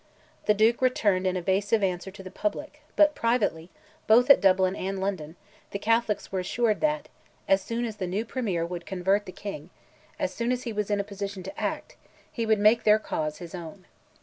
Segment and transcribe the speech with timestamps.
[0.47, 3.69] The Duke returned an evasive answer in public, but privately,
[4.07, 5.35] both at Dublin and London,
[5.69, 7.07] the Catholics were assured that,
[7.47, 10.99] as soon as the new Premier could convert the King—as soon as he was in
[10.99, 13.85] a position to act—he would make their cause his own.